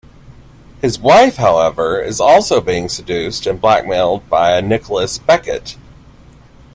His 0.81 0.97
wife, 0.99 1.35
however, 1.35 2.01
is 2.01 2.19
also 2.19 2.59
being 2.59 2.89
seduced 2.89 3.45
and 3.45 3.61
blackmailed 3.61 4.27
by 4.31 4.57
a 4.57 4.59
Nicholas 4.63 5.19
Beckett. 5.19 5.77